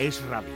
[0.00, 0.50] es radio.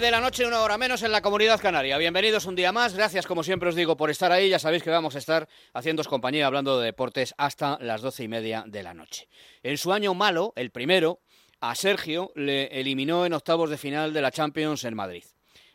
[0.00, 1.98] De la noche, una hora menos en la comunidad canaria.
[1.98, 2.94] Bienvenidos un día más.
[2.94, 4.48] Gracias, como siempre os digo, por estar ahí.
[4.48, 8.28] Ya sabéis que vamos a estar haciéndoos compañía hablando de deportes hasta las doce y
[8.28, 9.28] media de la noche.
[9.64, 11.20] En su año malo, el primero,
[11.60, 15.24] a Sergio le eliminó en octavos de final de la Champions en Madrid.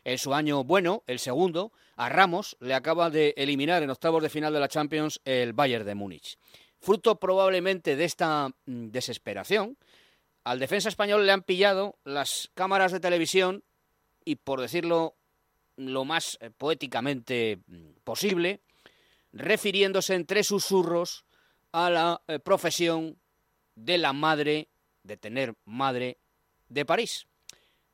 [0.06, 4.30] En su año bueno, el segundo, a Ramos le acaba de eliminar en octavos de
[4.30, 6.38] final de la Champions el Bayern de Múnich.
[6.80, 9.78] Fruto probablemente de esta mm, desesperación,
[10.46, 13.64] al defensa español le han pillado las cámaras de televisión
[14.26, 15.16] y, por decirlo
[15.76, 18.62] lo más eh, poéticamente mm, posible,
[19.32, 21.26] refiriéndose en tres susurros
[21.72, 23.18] a la eh, profesión
[23.76, 24.70] de la madre,
[25.04, 26.20] de tener madre
[26.70, 27.28] de París.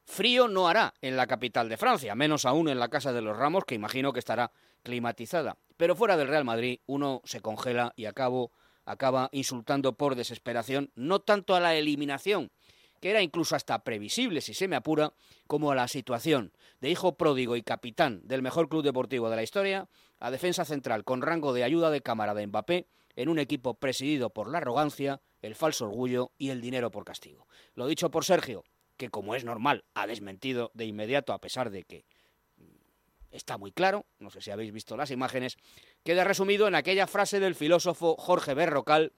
[0.06, 3.38] Frío no hará en la capital de Francia, menos aún en la Casa de los
[3.38, 4.52] Ramos, que imagino que estará
[4.84, 5.58] climatizada.
[5.78, 8.52] Pero fuera del Real Madrid uno se congela y acabo
[8.86, 12.52] acaba insultando por desesperación no tanto a la eliminación,
[13.00, 15.14] que era incluso hasta previsible si se me apura,
[15.48, 19.44] como a la situación de hijo pródigo y capitán del mejor club deportivo de la
[19.44, 23.74] historia, a defensa central con rango de ayuda de cámara de Mbappé en un equipo
[23.74, 27.48] presidido por la arrogancia, el falso orgullo y el dinero por castigo.
[27.74, 28.64] Lo dicho por Sergio,
[28.98, 32.06] que como es normal ha desmentido de inmediato a pesar de que
[33.32, 35.58] está muy claro, no sé si habéis visto las imágenes,
[36.04, 39.14] queda resumido en aquella frase del filósofo Jorge Berrocal,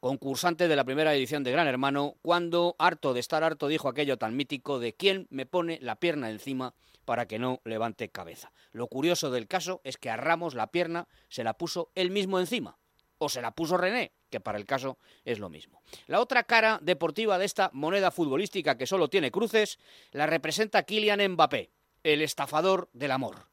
[0.00, 4.16] concursante de la primera edición de Gran Hermano, cuando, harto de estar harto, dijo aquello
[4.16, 8.52] tan mítico de quién me pone la pierna encima para que no levante cabeza.
[8.70, 12.38] Lo curioso del caso es que a Ramos la pierna se la puso él mismo
[12.38, 12.78] encima,
[13.18, 15.82] o se la puso René, que para el caso es lo mismo.
[16.06, 19.78] La otra cara deportiva de esta moneda futbolística que solo tiene cruces
[20.12, 21.70] la representa Kylian Mbappé,
[22.04, 23.47] el estafador del amor.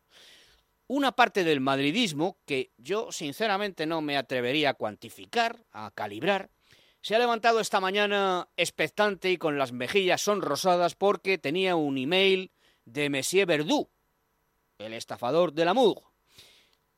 [0.88, 6.51] Una parte del madridismo que yo sinceramente no me atrevería a cuantificar, a calibrar,
[7.01, 12.51] se ha levantado esta mañana expectante y con las mejillas sonrosadas porque tenía un email
[12.85, 13.90] de Monsieur Verdú,
[14.78, 16.03] el estafador del amor.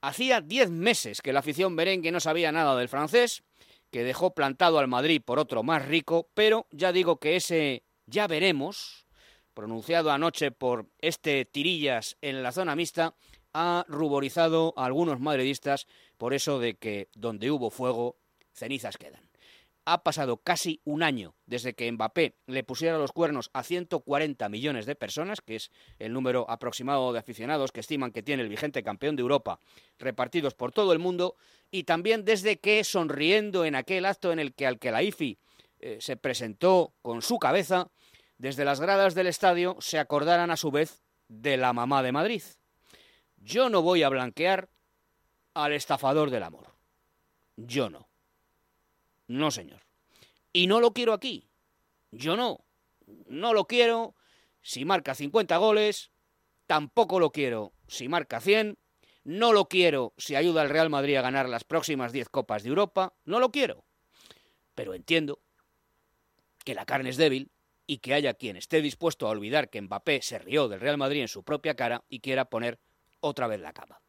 [0.01, 3.43] Hacía diez meses que la afición merengue no sabía nada del francés,
[3.91, 8.27] que dejó plantado al Madrid por otro más rico, pero ya digo que ese ya
[8.27, 9.07] veremos
[9.53, 13.15] pronunciado anoche por este Tirillas en la zona mixta,
[13.53, 15.87] ha ruborizado a algunos madridistas
[16.17, 18.17] por eso de que donde hubo fuego,
[18.53, 19.21] cenizas quedan.
[19.85, 24.85] Ha pasado casi un año desde que Mbappé le pusiera los cuernos a 140 millones
[24.85, 28.83] de personas, que es el número aproximado de aficionados que estiman que tiene el vigente
[28.83, 29.59] campeón de Europa,
[29.97, 31.37] repartidos por todo el mundo,
[31.71, 35.37] y también desde que, sonriendo en aquel acto en el que Alquelaifi
[35.79, 37.89] eh, se presentó con su cabeza,
[38.37, 42.41] desde las gradas del estadio se acordaran a su vez de la mamá de Madrid.
[43.47, 44.69] Yo no voy a blanquear
[45.53, 46.75] al estafador del amor.
[47.55, 48.09] Yo no.
[49.27, 49.83] No, señor.
[50.51, 51.47] Y no lo quiero aquí.
[52.11, 52.65] Yo no.
[53.27, 54.15] No lo quiero
[54.61, 56.11] si marca 50 goles,
[56.65, 58.77] tampoco lo quiero si marca 100,
[59.23, 62.69] no lo quiero si ayuda al Real Madrid a ganar las próximas 10 Copas de
[62.69, 63.85] Europa, no lo quiero.
[64.75, 65.39] Pero entiendo
[66.65, 67.49] que la carne es débil
[67.85, 71.21] y que haya quien esté dispuesto a olvidar que Mbappé se rió del Real Madrid
[71.21, 72.77] en su propia cara y quiera poner
[73.27, 74.01] otra vez la cama.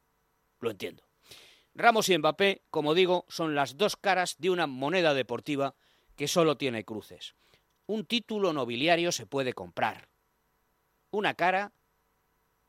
[0.61, 1.05] Lo entiendo.
[1.75, 5.77] Ramos y Mbappé, como digo, son las dos caras de una moneda deportiva
[6.17, 7.37] que solo tiene cruces.
[7.87, 10.09] Un título nobiliario se puede comprar.
[11.11, 11.73] Una cara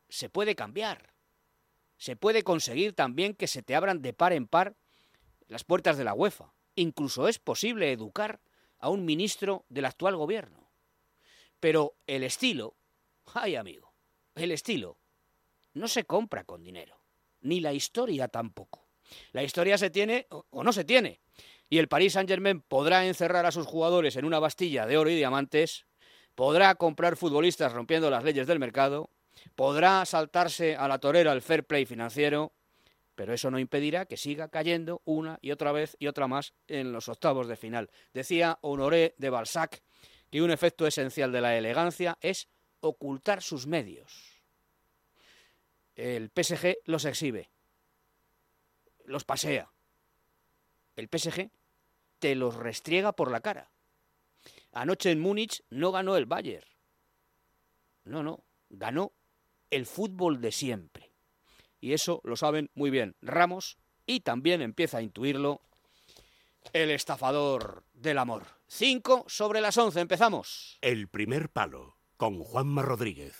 [0.08, 1.12] se puede cambiar.
[1.98, 4.76] Se puede conseguir también que se te abran de par en par
[5.48, 6.54] las puertas de la UEFA.
[6.76, 8.40] Incluso es posible educar
[8.78, 10.70] a un ministro del actual gobierno.
[11.58, 12.76] Pero el estilo,
[13.34, 13.92] ay amigo,
[14.36, 14.99] el estilo
[15.74, 17.00] no se compra con dinero,
[17.40, 18.88] ni la historia tampoco.
[19.32, 21.20] La historia se tiene o no se tiene.
[21.68, 25.16] Y el Paris Saint-Germain podrá encerrar a sus jugadores en una bastilla de oro y
[25.16, 25.86] diamantes,
[26.34, 29.10] podrá comprar futbolistas rompiendo las leyes del mercado,
[29.54, 32.52] podrá saltarse a la torera el fair play financiero,
[33.14, 36.92] pero eso no impedirá que siga cayendo una y otra vez y otra más en
[36.92, 37.90] los octavos de final.
[38.14, 39.82] Decía Honoré de Balzac
[40.30, 42.48] que un efecto esencial de la elegancia es
[42.80, 44.29] ocultar sus medios.
[46.00, 47.50] El PSG los exhibe,
[49.04, 49.70] los pasea.
[50.96, 51.50] El PSG
[52.18, 53.70] te los restriega por la cara.
[54.72, 56.66] Anoche en Múnich no ganó el Bayern.
[58.04, 59.12] No, no, ganó
[59.68, 61.12] el fútbol de siempre.
[61.82, 63.76] Y eso lo saben muy bien Ramos
[64.06, 65.60] y también empieza a intuirlo
[66.72, 68.46] el estafador del amor.
[68.68, 70.78] 5 sobre las 11, empezamos.
[70.80, 73.36] El primer palo con Juanma Rodríguez.